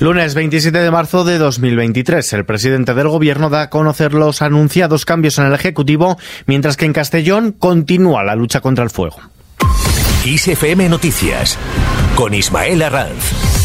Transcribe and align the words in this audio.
Lunes 0.00 0.34
27 0.34 0.76
de 0.76 0.90
marzo 0.90 1.24
de 1.24 1.38
2023, 1.38 2.32
el 2.32 2.44
presidente 2.44 2.94
del 2.94 3.08
gobierno 3.08 3.48
da 3.48 3.62
a 3.62 3.70
conocer 3.70 4.12
los 4.12 4.42
anunciados 4.42 5.04
cambios 5.04 5.38
en 5.38 5.46
el 5.46 5.54
Ejecutivo, 5.54 6.18
mientras 6.46 6.76
que 6.76 6.84
en 6.84 6.92
Castellón 6.92 7.52
continúa 7.52 8.24
la 8.24 8.34
lucha 8.34 8.60
contra 8.60 8.84
el 8.84 8.90
fuego. 8.90 9.20
Noticias, 10.88 11.58
con 12.16 12.34
Ismael 12.34 12.82
Arranz. 12.82 13.63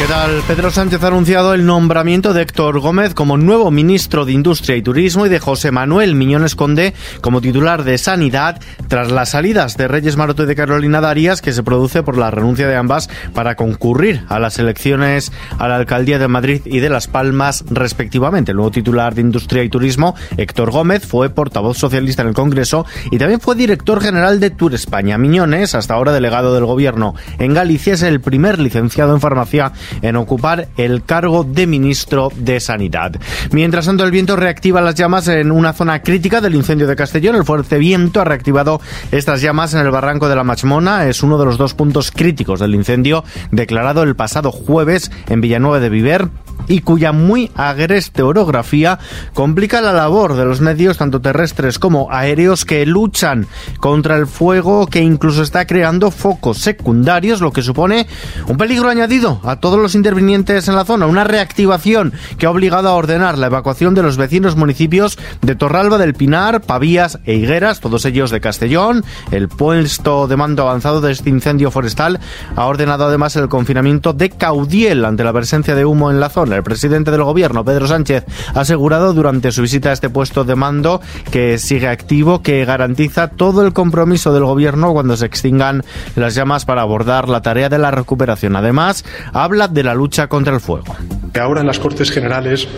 ¿Qué 0.00 0.06
tal? 0.06 0.42
Pedro 0.48 0.70
Sánchez 0.70 1.04
ha 1.04 1.08
anunciado 1.08 1.52
el 1.52 1.66
nombramiento 1.66 2.32
de 2.32 2.40
Héctor 2.40 2.80
Gómez 2.80 3.12
como 3.12 3.36
nuevo 3.36 3.70
ministro 3.70 4.24
de 4.24 4.32
Industria 4.32 4.74
y 4.74 4.82
Turismo 4.82 5.26
y 5.26 5.28
de 5.28 5.38
José 5.38 5.72
Manuel 5.72 6.14
Miñón 6.14 6.42
Esconde 6.42 6.94
como 7.20 7.42
titular 7.42 7.84
de 7.84 7.98
Sanidad 7.98 8.62
tras 8.88 9.12
las 9.12 9.28
salidas 9.28 9.76
de 9.76 9.88
Reyes 9.88 10.16
Maroto 10.16 10.44
y 10.44 10.46
de 10.46 10.56
Carolina 10.56 11.02
Darias 11.02 11.42
que 11.42 11.52
se 11.52 11.62
produce 11.62 12.02
por 12.02 12.16
la 12.16 12.30
renuncia 12.30 12.66
de 12.66 12.76
ambas 12.76 13.10
para 13.34 13.56
concurrir 13.56 14.24
a 14.30 14.38
las 14.38 14.58
elecciones 14.58 15.32
a 15.58 15.68
la 15.68 15.76
alcaldía 15.76 16.18
de 16.18 16.28
Madrid 16.28 16.62
y 16.64 16.78
de 16.78 16.88
Las 16.88 17.06
Palmas 17.06 17.66
respectivamente. 17.68 18.52
El 18.52 18.56
nuevo 18.56 18.70
titular 18.70 19.14
de 19.14 19.20
Industria 19.20 19.64
y 19.64 19.68
Turismo, 19.68 20.14
Héctor 20.38 20.70
Gómez, 20.70 21.06
fue 21.06 21.28
portavoz 21.28 21.76
socialista 21.76 22.22
en 22.22 22.28
el 22.28 22.34
Congreso 22.34 22.86
y 23.10 23.18
también 23.18 23.40
fue 23.40 23.54
director 23.54 24.00
general 24.00 24.40
de 24.40 24.48
Tour 24.48 24.72
España. 24.72 25.18
Miñones, 25.18 25.74
hasta 25.74 25.92
ahora 25.92 26.12
delegado 26.12 26.54
del 26.54 26.64
gobierno 26.64 27.14
en 27.38 27.52
Galicia, 27.52 27.92
es 27.92 28.02
el 28.02 28.22
primer 28.22 28.58
licenciado 28.58 29.12
en 29.12 29.20
farmacia 29.20 29.72
en 30.02 30.16
ocupar 30.16 30.68
el 30.76 31.04
cargo 31.04 31.44
de 31.44 31.66
ministro 31.66 32.30
de 32.36 32.60
Sanidad. 32.60 33.12
Mientras 33.52 33.86
tanto, 33.86 34.04
el 34.04 34.10
viento 34.10 34.36
reactiva 34.36 34.80
las 34.80 34.94
llamas 34.94 35.28
en 35.28 35.50
una 35.50 35.72
zona 35.72 36.02
crítica 36.02 36.40
del 36.40 36.54
incendio 36.54 36.86
de 36.86 36.96
Castellón. 36.96 37.36
El 37.36 37.44
fuerte 37.44 37.78
viento 37.78 38.20
ha 38.20 38.24
reactivado 38.24 38.80
estas 39.10 39.40
llamas 39.40 39.74
en 39.74 39.80
el 39.80 39.90
barranco 39.90 40.28
de 40.28 40.36
la 40.36 40.44
Machmona. 40.44 41.06
Es 41.06 41.22
uno 41.22 41.38
de 41.38 41.44
los 41.44 41.58
dos 41.58 41.74
puntos 41.74 42.10
críticos 42.10 42.60
del 42.60 42.74
incendio 42.74 43.24
declarado 43.50 44.02
el 44.02 44.16
pasado 44.16 44.52
jueves 44.52 45.10
en 45.28 45.40
Villanueva 45.40 45.80
de 45.80 45.88
Viver 45.88 46.28
y 46.68 46.80
cuya 46.80 47.12
muy 47.12 47.50
agreste 47.54 48.22
orografía 48.22 48.98
complica 49.34 49.80
la 49.80 49.92
labor 49.92 50.34
de 50.34 50.44
los 50.44 50.60
medios 50.60 50.98
tanto 50.98 51.20
terrestres 51.20 51.78
como 51.78 52.08
aéreos 52.10 52.64
que 52.64 52.86
luchan 52.86 53.46
contra 53.78 54.16
el 54.16 54.26
fuego 54.26 54.86
que 54.86 55.00
incluso 55.00 55.42
está 55.42 55.66
creando 55.66 56.10
focos 56.10 56.58
secundarios, 56.58 57.40
lo 57.40 57.52
que 57.52 57.62
supone 57.62 58.06
un 58.46 58.56
peligro 58.56 58.88
añadido 58.88 59.40
a 59.44 59.56
todos 59.56 59.78
los 59.78 59.94
intervinientes 59.94 60.68
en 60.68 60.76
la 60.76 60.84
zona, 60.84 61.06
una 61.06 61.24
reactivación 61.24 62.12
que 62.38 62.46
ha 62.46 62.50
obligado 62.50 62.88
a 62.88 62.94
ordenar 62.94 63.38
la 63.38 63.46
evacuación 63.46 63.94
de 63.94 64.02
los 64.02 64.16
vecinos 64.16 64.56
municipios 64.56 65.18
de 65.42 65.54
Torralba 65.54 65.98
del 65.98 66.14
Pinar, 66.14 66.62
Pavías 66.62 67.18
e 67.24 67.34
Higueras, 67.34 67.80
todos 67.80 68.04
ellos 68.04 68.30
de 68.30 68.40
Castellón. 68.40 69.04
El 69.30 69.48
puesto 69.48 70.26
de 70.26 70.36
mando 70.36 70.62
avanzado 70.62 71.00
de 71.00 71.12
este 71.12 71.30
incendio 71.30 71.70
forestal 71.70 72.20
ha 72.56 72.66
ordenado 72.66 73.06
además 73.06 73.36
el 73.36 73.48
confinamiento 73.48 74.12
de 74.12 74.30
Caudiel 74.30 75.04
ante 75.04 75.24
la 75.24 75.32
presencia 75.32 75.74
de 75.74 75.84
humo 75.84 76.10
en 76.10 76.20
la 76.20 76.28
zona. 76.28 76.49
El 76.52 76.62
presidente 76.62 77.10
del 77.10 77.22
gobierno, 77.22 77.64
Pedro 77.64 77.86
Sánchez, 77.86 78.24
ha 78.54 78.60
asegurado 78.60 79.12
durante 79.12 79.52
su 79.52 79.62
visita 79.62 79.90
a 79.90 79.92
este 79.92 80.10
puesto 80.10 80.44
de 80.44 80.56
mando 80.56 81.00
que 81.30 81.58
sigue 81.58 81.88
activo, 81.88 82.42
que 82.42 82.64
garantiza 82.64 83.28
todo 83.28 83.64
el 83.64 83.72
compromiso 83.72 84.32
del 84.32 84.44
gobierno 84.44 84.92
cuando 84.92 85.16
se 85.16 85.26
extingan 85.26 85.84
las 86.16 86.34
llamas 86.34 86.64
para 86.64 86.82
abordar 86.82 87.28
la 87.28 87.42
tarea 87.42 87.68
de 87.68 87.78
la 87.78 87.90
recuperación. 87.90 88.56
Además, 88.56 89.04
habla 89.32 89.68
de 89.68 89.82
la 89.82 89.94
lucha 89.94 90.28
contra 90.28 90.54
el 90.54 90.60
fuego. 90.60 90.96
Ahora 91.40 91.60
en 91.60 91.66
las 91.66 91.78
Cortes 91.78 92.10
Generales 92.10 92.68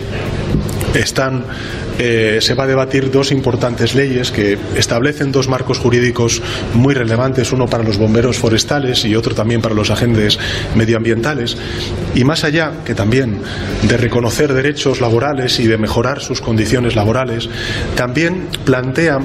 están 0.93 1.43
eh, 1.99 2.39
se 2.41 2.53
va 2.53 2.63
a 2.63 2.67
debatir 2.67 3.11
dos 3.11 3.31
importantes 3.31 3.95
leyes 3.95 4.31
que 4.31 4.57
establecen 4.75 5.31
dos 5.31 5.47
marcos 5.47 5.79
jurídicos 5.79 6.41
muy 6.73 6.93
relevantes, 6.93 7.51
uno 7.51 7.67
para 7.67 7.83
los 7.83 7.97
bomberos 7.97 8.37
forestales 8.37 9.05
y 9.05 9.15
otro 9.15 9.35
también 9.35 9.61
para 9.61 9.75
los 9.75 9.91
agentes 9.91 10.39
medioambientales. 10.75 11.57
Y 12.15 12.23
más 12.23 12.43
allá, 12.43 12.71
que 12.85 12.95
también 12.95 13.41
de 13.83 13.97
reconocer 13.97 14.53
derechos 14.53 15.01
laborales 15.01 15.59
y 15.59 15.67
de 15.67 15.77
mejorar 15.77 16.21
sus 16.21 16.41
condiciones 16.41 16.95
laborales, 16.95 17.49
también 17.95 18.47
plantea 18.65 19.19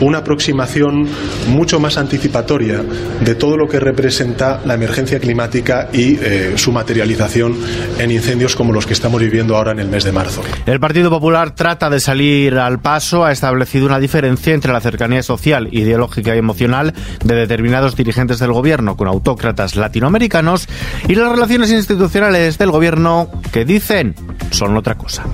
una 0.00 0.18
aproximación 0.18 1.08
mucho 1.48 1.80
más 1.80 1.96
anticipatoria 1.96 2.82
de 3.20 3.34
todo 3.34 3.56
lo 3.56 3.68
que 3.68 3.80
representa 3.80 4.60
la 4.64 4.74
emergencia 4.74 5.18
climática 5.18 5.88
y 5.92 6.18
eh, 6.20 6.52
su 6.56 6.72
materialización 6.72 7.56
en 7.98 8.10
incendios 8.10 8.54
como 8.54 8.72
los 8.72 8.86
que 8.86 8.92
estamos 8.92 9.20
viviendo 9.20 9.56
ahora 9.56 9.72
en 9.72 9.80
el 9.80 9.88
mes 9.88 10.04
de 10.04 10.12
marzo. 10.12 10.42
El 10.66 10.80
Partido 10.80 11.10
Popular 11.10 11.52
trata 11.52 11.88
de 11.90 12.00
salir 12.06 12.56
al 12.56 12.78
paso 12.78 13.24
ha 13.24 13.32
establecido 13.32 13.86
una 13.86 13.98
diferencia 13.98 14.54
entre 14.54 14.72
la 14.72 14.80
cercanía 14.80 15.24
social, 15.24 15.68
ideológica 15.72 16.36
y 16.36 16.38
emocional 16.38 16.94
de 17.24 17.34
determinados 17.34 17.96
dirigentes 17.96 18.38
del 18.38 18.52
gobierno 18.52 18.96
con 18.96 19.08
autócratas 19.08 19.74
latinoamericanos 19.74 20.68
y 21.08 21.16
las 21.16 21.32
relaciones 21.32 21.72
institucionales 21.72 22.58
del 22.58 22.70
gobierno 22.70 23.28
que 23.52 23.64
dicen 23.64 24.14
son 24.52 24.76
otra 24.76 24.96
cosa. 24.96 25.24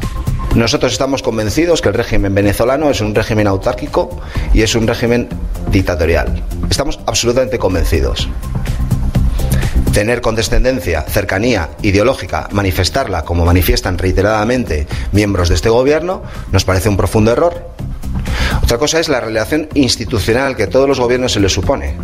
Nosotros 0.54 0.92
estamos 0.92 1.22
convencidos 1.22 1.82
que 1.82 1.90
el 1.90 1.94
régimen 1.94 2.34
venezolano 2.34 2.88
es 2.88 3.02
un 3.02 3.14
régimen 3.14 3.48
autárquico 3.48 4.22
y 4.54 4.62
es 4.62 4.74
un 4.74 4.86
régimen 4.86 5.28
dictatorial. 5.70 6.42
Estamos 6.70 7.00
absolutamente 7.06 7.58
convencidos 7.58 8.30
tener 9.92 10.22
condescendencia, 10.22 11.02
cercanía 11.02 11.70
ideológica, 11.82 12.48
manifestarla 12.52 13.24
como 13.24 13.44
manifiestan 13.44 13.98
reiteradamente 13.98 14.86
miembros 15.12 15.50
de 15.50 15.54
este 15.54 15.68
gobierno, 15.68 16.22
nos 16.50 16.64
parece 16.64 16.88
un 16.88 16.96
profundo 16.96 17.32
error. 17.32 17.70
Otra 18.62 18.78
cosa 18.78 19.00
es 19.00 19.08
la 19.08 19.20
relación 19.20 19.68
institucional 19.74 20.56
que 20.56 20.64
a 20.64 20.70
todos 20.70 20.88
los 20.88 20.98
gobiernos 20.98 21.32
se 21.32 21.40
les 21.40 21.52
supone, 21.52 21.94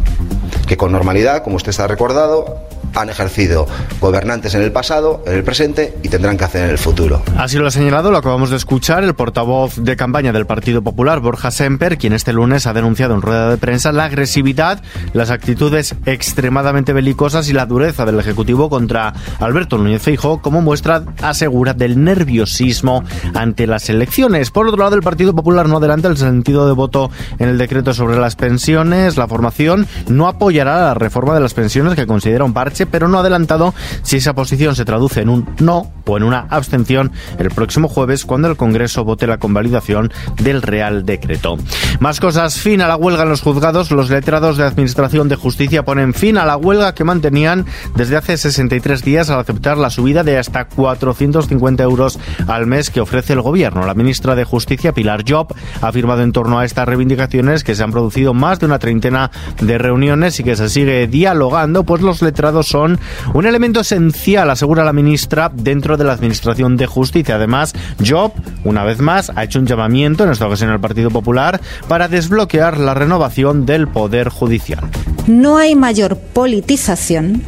que 0.66 0.76
con 0.76 0.92
normalidad, 0.92 1.42
como 1.42 1.56
usted 1.56 1.78
ha 1.80 1.86
recordado, 1.86 2.68
han 3.00 3.10
ejercido 3.10 3.66
gobernantes 4.00 4.54
en 4.54 4.62
el 4.62 4.72
pasado, 4.72 5.22
en 5.26 5.34
el 5.34 5.44
presente 5.44 5.96
y 6.02 6.08
tendrán 6.08 6.36
que 6.36 6.44
hacer 6.44 6.64
en 6.64 6.70
el 6.70 6.78
futuro. 6.78 7.22
Así 7.36 7.58
lo 7.58 7.66
ha 7.66 7.70
señalado, 7.70 8.10
lo 8.10 8.18
acabamos 8.18 8.50
de 8.50 8.56
escuchar, 8.56 9.04
el 9.04 9.14
portavoz 9.14 9.76
de 9.76 9.96
campaña 9.96 10.32
del 10.32 10.46
Partido 10.46 10.82
Popular, 10.82 11.20
Borja 11.20 11.50
Semper, 11.50 11.98
quien 11.98 12.12
este 12.12 12.32
lunes 12.32 12.66
ha 12.66 12.72
denunciado 12.72 13.14
en 13.14 13.22
rueda 13.22 13.50
de 13.50 13.56
prensa 13.56 13.92
la 13.92 14.04
agresividad, 14.04 14.82
las 15.12 15.30
actitudes 15.30 15.94
extremadamente 16.06 16.92
belicosas 16.92 17.48
y 17.48 17.52
la 17.52 17.66
dureza 17.66 18.04
del 18.04 18.18
Ejecutivo 18.18 18.68
contra 18.68 19.14
Alberto 19.40 19.78
Núñez 19.78 20.02
Feijóo 20.02 20.42
como 20.42 20.60
muestra, 20.60 21.04
asegura, 21.22 21.74
del 21.74 22.02
nerviosismo 22.02 23.04
ante 23.34 23.66
las 23.66 23.88
elecciones. 23.88 24.50
Por 24.50 24.66
otro 24.66 24.82
lado, 24.82 24.96
el 24.96 25.02
Partido 25.02 25.34
Popular 25.34 25.68
no 25.68 25.76
adelanta 25.76 26.08
el 26.08 26.16
sentido 26.16 26.66
de 26.66 26.72
voto 26.72 27.10
en 27.38 27.48
el 27.48 27.58
decreto 27.58 27.94
sobre 27.94 28.18
las 28.18 28.36
pensiones. 28.36 29.16
La 29.16 29.28
formación 29.28 29.86
no 30.08 30.28
apoyará 30.28 30.80
la 30.82 30.94
reforma 30.94 31.34
de 31.34 31.40
las 31.40 31.54
pensiones 31.54 31.94
que 31.94 32.06
considera 32.06 32.44
un 32.44 32.52
parche 32.52 32.86
pero 32.90 33.08
no 33.08 33.18
ha 33.18 33.20
adelantado 33.20 33.74
si 34.02 34.16
esa 34.16 34.34
posición 34.34 34.74
se 34.74 34.84
traduce 34.84 35.20
en 35.20 35.28
un 35.28 35.48
no 35.58 35.92
o 36.06 36.16
en 36.16 36.22
una 36.22 36.46
abstención 36.50 37.12
el 37.38 37.50
próximo 37.50 37.88
jueves 37.88 38.24
cuando 38.24 38.48
el 38.48 38.56
Congreso 38.56 39.04
vote 39.04 39.26
la 39.26 39.38
convalidación 39.38 40.12
del 40.40 40.62
Real 40.62 41.04
Decreto. 41.04 41.56
Más 42.00 42.20
cosas, 42.20 42.58
fin 42.58 42.80
a 42.80 42.88
la 42.88 42.96
huelga 42.96 43.22
en 43.24 43.28
los 43.28 43.42
juzgados. 43.42 43.90
Los 43.90 44.10
letrados 44.10 44.56
de 44.56 44.64
Administración 44.64 45.28
de 45.28 45.36
Justicia 45.36 45.84
ponen 45.84 46.14
fin 46.14 46.38
a 46.38 46.46
la 46.46 46.56
huelga 46.56 46.94
que 46.94 47.04
mantenían 47.04 47.66
desde 47.94 48.16
hace 48.16 48.36
63 48.36 49.02
días 49.02 49.30
al 49.30 49.40
aceptar 49.40 49.78
la 49.78 49.90
subida 49.90 50.24
de 50.24 50.38
hasta 50.38 50.66
450 50.66 51.82
euros 51.82 52.18
al 52.46 52.66
mes 52.66 52.90
que 52.90 53.00
ofrece 53.00 53.32
el 53.32 53.42
Gobierno. 53.42 53.86
La 53.86 53.94
ministra 53.94 54.34
de 54.34 54.44
Justicia, 54.44 54.92
Pilar 54.92 55.24
Job, 55.28 55.54
ha 55.80 55.88
afirmado 55.88 56.22
en 56.22 56.32
torno 56.32 56.58
a 56.58 56.64
estas 56.64 56.86
reivindicaciones 56.86 57.64
que 57.64 57.74
se 57.74 57.82
han 57.82 57.92
producido 57.92 58.34
más 58.34 58.60
de 58.60 58.66
una 58.66 58.78
treintena 58.78 59.30
de 59.60 59.78
reuniones 59.78 60.38
y 60.40 60.44
que 60.44 60.56
se 60.56 60.68
sigue 60.68 61.06
dialogando, 61.06 61.84
pues 61.84 62.02
los 62.02 62.22
letrados 62.22 62.67
son 62.68 62.98
un 63.34 63.46
elemento 63.46 63.80
esencial, 63.80 64.50
asegura 64.50 64.84
la 64.84 64.92
ministra, 64.92 65.50
dentro 65.52 65.96
de 65.96 66.04
la 66.04 66.12
Administración 66.12 66.76
de 66.76 66.86
Justicia. 66.86 67.36
Además, 67.36 67.74
Job, 68.04 68.32
una 68.64 68.84
vez 68.84 69.00
más, 69.00 69.32
ha 69.34 69.44
hecho 69.44 69.58
un 69.58 69.66
llamamiento, 69.66 70.24
en 70.24 70.30
esta 70.30 70.46
ocasión 70.46 70.70
al 70.70 70.80
Partido 70.80 71.10
Popular, 71.10 71.60
para 71.88 72.08
desbloquear 72.08 72.78
la 72.78 72.94
renovación 72.94 73.66
del 73.66 73.88
Poder 73.88 74.28
Judicial. 74.28 74.84
No 75.26 75.58
hay 75.58 75.74
mayor 75.74 76.18
politización, 76.18 77.42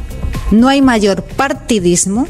no 0.50 0.69
hay 0.69 0.82
mayor 0.82 1.22
partidismo 1.22 2.27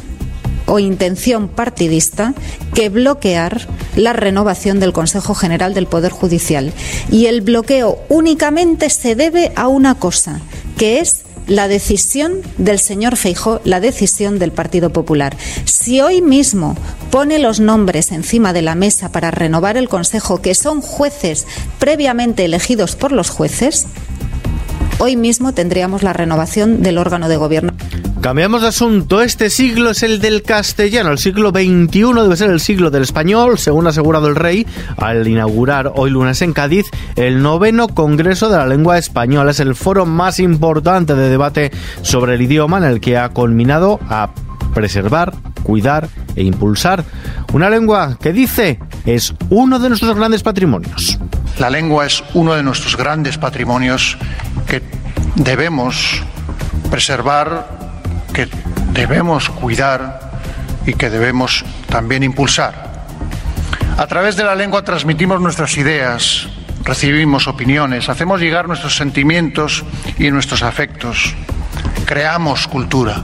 o 0.66 0.78
intención 0.78 1.48
partidista 1.48 2.34
que 2.74 2.88
bloquear 2.88 3.66
la 3.96 4.12
renovación 4.12 4.78
del 4.78 4.92
Consejo 4.92 5.34
General 5.34 5.74
del 5.74 5.86
Poder 5.86 6.12
Judicial. 6.12 6.72
Y 7.10 7.26
el 7.26 7.40
bloqueo 7.40 7.98
únicamente 8.08 8.88
se 8.90 9.16
debe 9.16 9.52
a 9.56 9.66
una 9.66 9.96
cosa, 9.96 10.40
que 10.78 11.00
es 11.00 11.24
la 11.50 11.66
decisión 11.66 12.42
del 12.58 12.78
señor 12.78 13.16
Feijó, 13.16 13.60
la 13.64 13.80
decisión 13.80 14.38
del 14.38 14.52
Partido 14.52 14.92
Popular. 14.92 15.36
Si 15.64 16.00
hoy 16.00 16.22
mismo 16.22 16.76
pone 17.10 17.40
los 17.40 17.58
nombres 17.58 18.12
encima 18.12 18.52
de 18.52 18.62
la 18.62 18.76
mesa 18.76 19.10
para 19.10 19.32
renovar 19.32 19.76
el 19.76 19.88
Consejo, 19.88 20.40
que 20.40 20.54
son 20.54 20.80
jueces 20.80 21.48
previamente 21.80 22.44
elegidos 22.44 22.94
por 22.94 23.10
los 23.10 23.30
jueces, 23.30 23.86
hoy 25.00 25.16
mismo 25.16 25.52
tendríamos 25.52 26.04
la 26.04 26.12
renovación 26.12 26.84
del 26.84 26.98
órgano 26.98 27.28
de 27.28 27.36
gobierno. 27.36 27.72
Cambiamos 28.20 28.60
de 28.60 28.68
asunto. 28.68 29.22
Este 29.22 29.48
siglo 29.48 29.90
es 29.90 30.02
el 30.02 30.20
del 30.20 30.42
castellano. 30.42 31.10
El 31.10 31.16
siglo 31.16 31.52
XXI 31.52 32.12
debe 32.20 32.36
ser 32.36 32.50
el 32.50 32.60
siglo 32.60 32.90
del 32.90 33.04
español, 33.04 33.58
según 33.58 33.86
ha 33.86 33.90
asegurado 33.90 34.28
el 34.28 34.36
rey 34.36 34.66
al 34.98 35.26
inaugurar 35.26 35.90
hoy 35.94 36.10
lunes 36.10 36.42
en 36.42 36.52
Cádiz 36.52 36.84
el 37.16 37.40
noveno 37.40 37.88
Congreso 37.88 38.50
de 38.50 38.58
la 38.58 38.66
Lengua 38.66 38.98
Española. 38.98 39.52
Es 39.52 39.60
el 39.60 39.74
foro 39.74 40.04
más 40.04 40.38
importante 40.38 41.14
de 41.14 41.30
debate 41.30 41.70
sobre 42.02 42.34
el 42.34 42.42
idioma 42.42 42.76
en 42.76 42.84
el 42.84 43.00
que 43.00 43.16
ha 43.16 43.30
culminado 43.30 43.98
a 44.10 44.28
preservar, 44.74 45.32
cuidar 45.62 46.10
e 46.36 46.42
impulsar 46.42 47.04
una 47.54 47.70
lengua 47.70 48.18
que 48.20 48.34
dice 48.34 48.78
es 49.06 49.34
uno 49.48 49.78
de 49.78 49.88
nuestros 49.88 50.14
grandes 50.14 50.42
patrimonios. 50.42 51.18
La 51.58 51.70
lengua 51.70 52.04
es 52.04 52.22
uno 52.34 52.52
de 52.52 52.62
nuestros 52.62 52.98
grandes 52.98 53.38
patrimonios 53.38 54.18
que 54.66 54.82
debemos 55.36 56.22
preservar 56.90 57.79
que 58.32 58.48
debemos 58.92 59.48
cuidar 59.48 60.30
y 60.86 60.94
que 60.94 61.10
debemos 61.10 61.64
también 61.88 62.22
impulsar. 62.22 62.90
A 63.96 64.06
través 64.06 64.36
de 64.36 64.44
la 64.44 64.54
lengua 64.54 64.82
transmitimos 64.82 65.40
nuestras 65.40 65.76
ideas, 65.76 66.48
recibimos 66.84 67.46
opiniones, 67.46 68.08
hacemos 68.08 68.40
llegar 68.40 68.66
nuestros 68.66 68.96
sentimientos 68.96 69.84
y 70.18 70.30
nuestros 70.30 70.62
afectos, 70.62 71.34
creamos 72.06 72.66
cultura. 72.66 73.22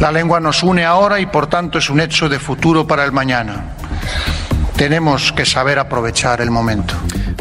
La 0.00 0.12
lengua 0.12 0.40
nos 0.40 0.62
une 0.62 0.84
ahora 0.84 1.20
y 1.20 1.26
por 1.26 1.46
tanto 1.46 1.78
es 1.78 1.90
un 1.90 2.00
hecho 2.00 2.28
de 2.28 2.38
futuro 2.38 2.86
para 2.86 3.04
el 3.04 3.12
mañana. 3.12 3.74
Tenemos 4.76 5.32
que 5.32 5.46
saber 5.46 5.78
aprovechar 5.78 6.40
el 6.40 6.50
momento. 6.50 6.94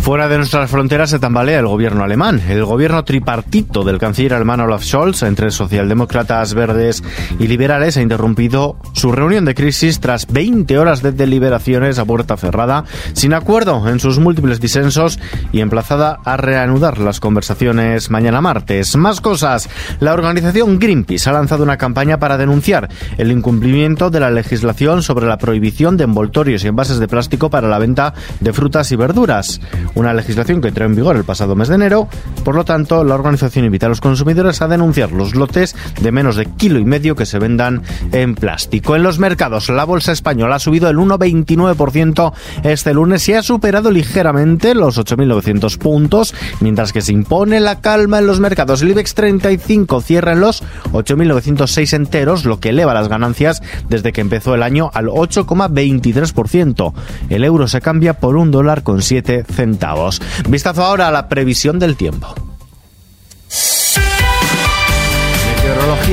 Fuera 0.03 0.27
de 0.27 0.35
nuestras 0.35 0.69
fronteras 0.69 1.11
se 1.11 1.19
tambalea 1.19 1.59
el 1.59 1.65
gobierno 1.65 2.03
alemán. 2.03 2.41
El 2.49 2.65
gobierno 2.65 3.05
tripartito 3.05 3.85
del 3.85 3.99
canciller 3.99 4.33
alemán 4.33 4.59
Olaf 4.59 4.83
Scholz, 4.83 5.23
entre 5.23 5.49
socialdemócratas, 5.49 6.53
verdes 6.53 7.01
y 7.39 7.47
liberales, 7.47 7.95
ha 7.95 8.01
interrumpido 8.01 8.75
su 8.91 9.13
reunión 9.13 9.45
de 9.45 9.55
crisis 9.55 10.01
tras 10.01 10.27
20 10.27 10.77
horas 10.77 11.03
de 11.03 11.13
deliberaciones 11.13 11.99
a 11.99 12.05
puerta 12.05 12.35
cerrada, 12.35 12.83
sin 13.13 13.33
acuerdo 13.33 13.87
en 13.87 14.01
sus 14.01 14.19
múltiples 14.19 14.59
disensos 14.59 15.19
y 15.53 15.61
emplazada 15.61 16.19
a 16.25 16.35
reanudar 16.35 16.97
las 16.97 17.21
conversaciones 17.21 18.09
mañana 18.09 18.41
martes. 18.41 18.97
Más 18.97 19.21
cosas. 19.21 19.69
La 20.01 20.11
organización 20.11 20.79
Greenpeace 20.79 21.29
ha 21.29 21.33
lanzado 21.33 21.63
una 21.63 21.77
campaña 21.77 22.19
para 22.19 22.37
denunciar 22.37 22.89
el 23.17 23.31
incumplimiento 23.31 24.09
de 24.09 24.19
la 24.19 24.31
legislación 24.31 25.01
sobre 25.01 25.27
la 25.27 25.37
prohibición 25.37 25.95
de 25.95 26.03
envoltorios 26.03 26.65
y 26.65 26.67
envases 26.67 26.99
de 26.99 27.07
plástico 27.07 27.49
para 27.49 27.69
la 27.69 27.79
venta 27.79 28.13
de 28.41 28.51
frutas 28.51 28.91
y 28.91 28.97
verduras 28.97 29.61
una 29.95 30.13
legislación 30.13 30.61
que 30.61 30.69
entró 30.69 30.85
en 30.85 30.95
vigor 30.95 31.15
el 31.15 31.23
pasado 31.23 31.55
mes 31.55 31.67
de 31.67 31.75
enero. 31.75 32.07
Por 32.43 32.55
lo 32.55 32.65
tanto, 32.65 33.03
la 33.03 33.15
organización 33.15 33.65
invita 33.65 33.85
a 33.85 33.89
los 33.89 34.01
consumidores 34.01 34.61
a 34.61 34.67
denunciar 34.67 35.11
los 35.11 35.35
lotes 35.35 35.75
de 36.01 36.11
menos 36.11 36.35
de 36.35 36.45
kilo 36.45 36.79
y 36.79 36.85
medio 36.85 37.15
que 37.15 37.25
se 37.25 37.39
vendan 37.39 37.83
en 38.11 38.35
plástico. 38.35 38.95
En 38.95 39.03
los 39.03 39.19
mercados, 39.19 39.69
la 39.69 39.85
bolsa 39.85 40.11
española 40.11 40.55
ha 40.55 40.59
subido 40.59 40.89
el 40.89 40.97
1,29% 40.97 42.33
este 42.63 42.93
lunes 42.93 43.27
y 43.29 43.33
ha 43.33 43.43
superado 43.43 43.91
ligeramente 43.91 44.75
los 44.75 44.97
8.900 44.97 45.77
puntos, 45.77 46.33
mientras 46.59 46.93
que 46.93 47.01
se 47.01 47.13
impone 47.13 47.59
la 47.59 47.79
calma 47.79 48.19
en 48.19 48.27
los 48.27 48.39
mercados. 48.39 48.81
El 48.81 48.89
IBEX 48.89 49.13
35 49.13 50.01
cierra 50.01 50.33
en 50.33 50.41
los 50.41 50.63
8.906 50.91 51.93
enteros, 51.93 52.45
lo 52.45 52.59
que 52.59 52.69
eleva 52.69 52.93
las 52.93 53.09
ganancias 53.09 53.61
desde 53.89 54.11
que 54.11 54.21
empezó 54.21 54.55
el 54.55 54.63
año 54.63 54.89
al 54.93 55.07
8,23%. 55.07 56.93
El 57.29 57.43
euro 57.43 57.67
se 57.67 57.81
cambia 57.81 58.13
por 58.15 58.35
un 58.35 58.51
dólar 58.51 58.83
con 58.83 59.01
7 59.01 59.45
centavos. 59.49 59.82
Vistazo 60.47 60.83
ahora 60.83 61.07
a 61.07 61.11
la 61.11 61.27
previsión 61.27 61.79
del 61.79 61.95
tiempo. 61.95 62.33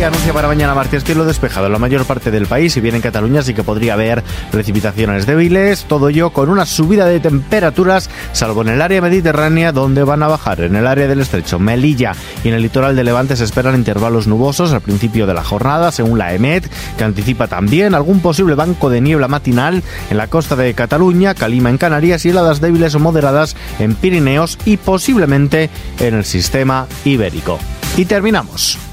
Anuncia 0.02 0.32
para 0.32 0.48
mañana 0.48 0.74
martes 0.74 1.04
cielo 1.04 1.26
despejado 1.26 1.66
en 1.66 1.72
la 1.72 1.78
mayor 1.78 2.06
parte 2.06 2.30
del 2.30 2.46
país 2.46 2.74
y 2.74 2.80
bien 2.80 2.94
en 2.94 3.02
Cataluña 3.02 3.42
sí 3.42 3.52
que 3.52 3.62
podría 3.62 3.92
haber 3.92 4.24
precipitaciones 4.50 5.26
débiles, 5.26 5.84
todo 5.84 6.08
ello 6.08 6.30
con 6.30 6.48
una 6.48 6.64
subida 6.64 7.04
de 7.04 7.20
temperaturas, 7.20 8.08
salvo 8.32 8.62
en 8.62 8.70
el 8.70 8.80
área 8.80 9.02
mediterránea 9.02 9.72
donde 9.72 10.02
van 10.02 10.22
a 10.22 10.28
bajar. 10.28 10.62
En 10.62 10.74
el 10.74 10.86
área 10.86 11.06
del 11.06 11.20
estrecho, 11.20 11.58
Melilla 11.58 12.12
y 12.42 12.48
en 12.48 12.54
el 12.54 12.62
litoral 12.62 12.96
de 12.96 13.04
Levante 13.04 13.36
se 13.36 13.44
esperan 13.44 13.74
intervalos 13.74 14.26
nubosos 14.26 14.72
al 14.72 14.80
principio 14.80 15.26
de 15.26 15.34
la 15.34 15.44
jornada, 15.44 15.92
según 15.92 16.18
la 16.18 16.32
EMET, 16.32 16.68
que 16.96 17.04
anticipa 17.04 17.46
también 17.46 17.94
algún 17.94 18.20
posible 18.20 18.54
banco 18.54 18.88
de 18.88 19.02
niebla 19.02 19.28
matinal 19.28 19.82
en 20.10 20.16
la 20.16 20.28
costa 20.28 20.56
de 20.56 20.72
Cataluña, 20.72 21.34
Calima 21.34 21.68
en 21.68 21.78
Canarias 21.78 22.24
y 22.24 22.30
heladas 22.30 22.62
débiles 22.62 22.94
o 22.94 23.00
moderadas 23.00 23.54
en 23.78 23.94
Pirineos 23.94 24.58
y 24.64 24.78
posiblemente 24.78 25.68
en 25.98 26.14
el 26.14 26.24
sistema 26.24 26.86
ibérico. 27.04 27.58
Y 27.98 28.06
terminamos. 28.06 28.89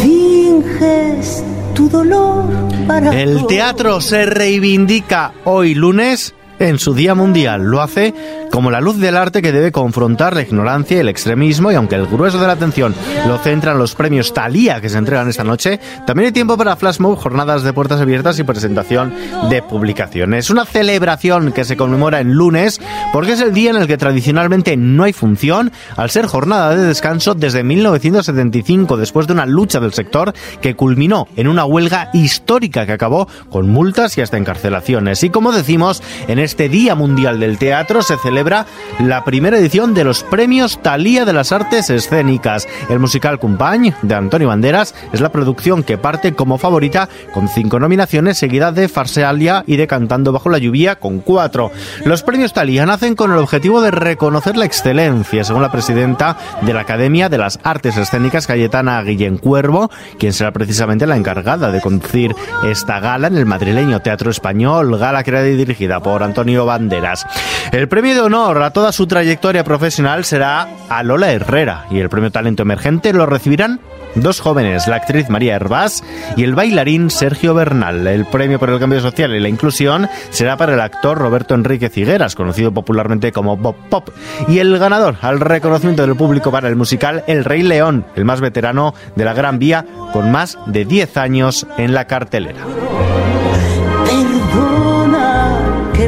finges 0.00 1.44
tu 1.74 1.88
dolor 1.90 2.44
para 2.86 3.20
El 3.20 3.46
teatro 3.46 4.00
se 4.00 4.24
reivindica 4.24 5.34
hoy 5.44 5.74
lunes 5.74 6.34
en 6.58 6.78
su 6.78 6.94
Día 6.94 7.14
Mundial. 7.14 7.62
Lo 7.64 7.80
hace 7.80 8.14
como 8.50 8.70
la 8.70 8.80
luz 8.80 8.98
del 8.98 9.16
arte 9.16 9.42
que 9.42 9.52
debe 9.52 9.72
confrontar 9.72 10.34
la 10.34 10.42
ignorancia 10.42 10.96
y 10.96 11.00
el 11.00 11.08
extremismo 11.08 11.72
y 11.72 11.74
aunque 11.74 11.96
el 11.96 12.06
grueso 12.06 12.38
de 12.38 12.46
la 12.46 12.52
atención 12.52 12.94
lo 13.26 13.38
centran 13.38 13.78
los 13.78 13.94
premios 13.94 14.32
Talía 14.32 14.80
que 14.80 14.88
se 14.88 14.98
entregan 14.98 15.28
esta 15.28 15.44
noche, 15.44 15.80
también 16.06 16.26
hay 16.26 16.32
tiempo 16.32 16.56
para 16.56 16.76
Flash 16.76 17.00
Mob, 17.00 17.16
jornadas 17.16 17.62
de 17.62 17.72
puertas 17.72 18.00
abiertas 18.00 18.38
y 18.38 18.44
presentación 18.44 19.12
de 19.50 19.62
publicaciones. 19.62 20.50
Una 20.50 20.64
celebración 20.64 21.52
que 21.52 21.64
se 21.64 21.76
conmemora 21.76 22.20
en 22.20 22.32
lunes 22.32 22.80
porque 23.12 23.32
es 23.32 23.40
el 23.40 23.52
día 23.52 23.70
en 23.70 23.76
el 23.76 23.86
que 23.86 23.96
tradicionalmente 23.96 24.76
no 24.76 25.04
hay 25.04 25.12
función 25.12 25.72
al 25.96 26.10
ser 26.10 26.26
jornada 26.26 26.76
de 26.76 26.82
descanso 26.86 27.34
desde 27.34 27.64
1975 27.64 28.96
después 28.96 29.26
de 29.26 29.32
una 29.32 29.46
lucha 29.46 29.80
del 29.80 29.92
sector 29.92 30.32
que 30.60 30.76
culminó 30.76 31.26
en 31.36 31.48
una 31.48 31.64
huelga 31.64 32.10
histórica 32.12 32.86
que 32.86 32.92
acabó 32.92 33.28
con 33.50 33.68
multas 33.68 34.16
y 34.18 34.20
hasta 34.20 34.36
encarcelaciones. 34.36 35.22
Y 35.24 35.30
como 35.30 35.52
decimos, 35.52 36.02
en 36.28 36.38
este 36.44 36.68
Día 36.68 36.94
Mundial 36.94 37.40
del 37.40 37.58
Teatro 37.58 38.02
se 38.02 38.16
celebra 38.18 38.66
la 39.00 39.24
primera 39.24 39.58
edición 39.58 39.94
de 39.94 40.04
los 40.04 40.22
premios 40.22 40.80
Talía 40.82 41.24
de 41.24 41.32
las 41.32 41.50
Artes 41.50 41.90
Escénicas. 41.90 42.68
El 42.88 43.00
musical 43.00 43.38
Cumpañ 43.38 43.94
de 44.02 44.14
Antonio 44.14 44.48
Banderas 44.48 44.94
es 45.12 45.20
la 45.20 45.32
producción 45.32 45.82
que 45.82 45.98
parte 45.98 46.34
como 46.34 46.58
favorita 46.58 47.08
con 47.32 47.48
cinco 47.48 47.80
nominaciones, 47.80 48.38
seguida 48.38 48.70
de 48.70 48.88
Farsealia 48.88 49.64
y 49.66 49.76
de 49.76 49.86
Cantando 49.86 50.32
bajo 50.32 50.50
la 50.50 50.58
lluvia 50.58 50.96
con 50.96 51.20
cuatro. 51.20 51.72
Los 52.04 52.22
premios 52.22 52.52
Talía 52.52 52.84
nacen 52.86 53.16
con 53.16 53.32
el 53.32 53.38
objetivo 53.38 53.80
de 53.80 53.90
reconocer 53.90 54.56
la 54.56 54.66
excelencia, 54.66 55.44
según 55.44 55.62
la 55.62 55.72
presidenta 55.72 56.36
de 56.60 56.74
la 56.74 56.80
Academia 56.80 57.28
de 57.28 57.38
las 57.38 57.58
Artes 57.64 57.96
Escénicas, 57.96 58.46
Cayetana 58.46 59.02
Guillén 59.02 59.38
Cuervo, 59.38 59.90
quien 60.18 60.32
será 60.32 60.52
precisamente 60.52 61.06
la 61.06 61.16
encargada 61.16 61.72
de 61.72 61.80
conducir 61.80 62.36
esta 62.64 63.00
gala 63.00 63.28
en 63.28 63.36
el 63.36 63.46
madrileño 63.46 64.00
Teatro 64.00 64.30
Español, 64.30 64.98
gala 64.98 65.24
creada 65.24 65.48
y 65.48 65.56
dirigida 65.56 66.00
por 66.00 66.22
Antonio 66.22 66.33
Banderas. 66.34 67.26
El 67.72 67.88
premio 67.88 68.14
de 68.14 68.20
honor 68.20 68.62
a 68.62 68.70
toda 68.70 68.92
su 68.92 69.06
trayectoria 69.06 69.64
profesional 69.64 70.24
será 70.24 70.68
a 70.88 71.02
Lola 71.02 71.32
Herrera 71.32 71.86
y 71.90 72.00
el 72.00 72.08
premio 72.08 72.30
Talento 72.30 72.62
Emergente 72.62 73.12
lo 73.12 73.26
recibirán 73.26 73.80
dos 74.14 74.40
jóvenes, 74.40 74.86
la 74.86 74.96
actriz 74.96 75.28
María 75.28 75.56
Hervás 75.56 76.02
y 76.36 76.44
el 76.44 76.54
bailarín 76.54 77.10
Sergio 77.10 77.54
Bernal. 77.54 78.06
El 78.06 78.26
premio 78.26 78.58
por 78.58 78.70
el 78.70 78.78
cambio 78.78 79.00
social 79.00 79.34
y 79.34 79.40
la 79.40 79.48
inclusión 79.48 80.08
será 80.30 80.56
para 80.56 80.74
el 80.74 80.80
actor 80.80 81.18
Roberto 81.18 81.54
Enrique 81.54 81.88
Cigueras, 81.88 82.34
conocido 82.34 82.72
popularmente 82.72 83.32
como 83.32 83.56
Bob 83.56 83.76
Pop, 83.88 84.10
y 84.48 84.58
el 84.58 84.78
ganador 84.78 85.16
al 85.20 85.40
reconocimiento 85.40 86.06
del 86.06 86.16
público 86.16 86.50
para 86.50 86.68
el 86.68 86.76
musical 86.76 87.24
El 87.26 87.44
Rey 87.44 87.62
León, 87.62 88.06
el 88.16 88.24
más 88.24 88.40
veterano 88.40 88.94
de 89.16 89.24
la 89.24 89.34
Gran 89.34 89.58
Vía, 89.58 89.84
con 90.12 90.30
más 90.30 90.58
de 90.66 90.84
10 90.84 91.16
años 91.16 91.66
en 91.76 91.94
la 91.94 92.06
cartelera. 92.06 92.60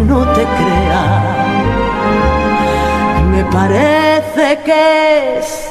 No 0.00 0.24
te 0.32 0.42
crea. 0.42 1.46
Me 3.30 3.44
parece 3.44 4.58
que 4.64 5.38
es 5.38 5.68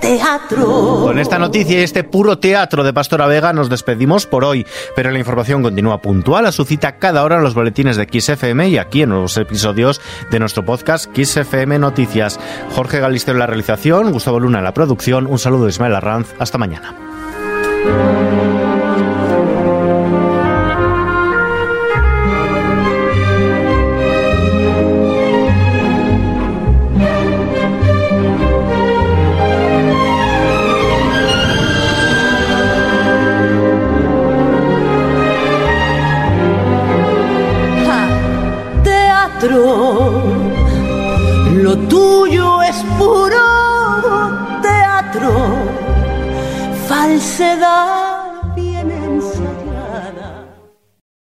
teatro. 0.00 1.00
Con 1.04 1.18
esta 1.18 1.38
noticia 1.38 1.80
y 1.80 1.82
este 1.82 2.04
puro 2.04 2.38
teatro 2.38 2.82
de 2.84 2.92
Pastora 2.92 3.26
Vega 3.26 3.52
nos 3.52 3.70
despedimos 3.70 4.26
por 4.26 4.44
hoy, 4.44 4.66
pero 4.94 5.10
la 5.10 5.18
información 5.18 5.62
continúa 5.62 6.02
puntual 6.02 6.46
a 6.46 6.52
su 6.52 6.64
cita 6.64 6.98
cada 6.98 7.22
hora 7.22 7.36
en 7.36 7.42
los 7.42 7.54
boletines 7.54 7.96
de 7.96 8.08
XFM 8.10 8.68
y 8.68 8.78
aquí 8.78 9.02
en 9.02 9.10
nuevos 9.10 9.36
episodios 9.36 10.00
de 10.30 10.40
nuestro 10.40 10.64
podcast 10.64 11.06
XFM 11.16 11.78
Noticias. 11.78 12.38
Jorge 12.74 13.00
Galisteo 13.00 13.32
en 13.32 13.40
la 13.40 13.46
realización, 13.46 14.12
Gustavo 14.12 14.40
Luna 14.40 14.58
en 14.58 14.64
la 14.64 14.74
producción, 14.74 15.26
un 15.26 15.38
saludo 15.38 15.64
de 15.64 15.70
Ismael 15.70 15.94
Arranz, 15.94 16.34
hasta 16.38 16.58
mañana. 16.58 16.94
Teatro 39.42 39.81